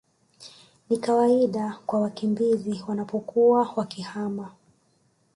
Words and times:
ni 0.89 0.97
kawaida 0.97 1.79
kwa 1.87 2.01
wakimbizi 2.01 2.83
wanapokuwa 2.87 3.71
wakihama 3.75 4.51